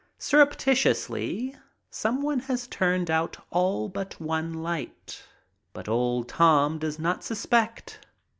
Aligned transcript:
Sur 0.17 0.39
reptitiously, 0.43 1.55
some 1.91 2.23
one 2.23 2.39
has 2.39 2.65
turned 2.65 3.11
out 3.11 3.37
all 3.51 3.87
but 3.87 4.19
one 4.19 4.51
light, 4.51 5.21
but 5.73 5.87
old 5.87 6.27
Tom 6.27 6.79
does 6.79 6.97
not 6.97 7.23
suspect. 7.23 7.99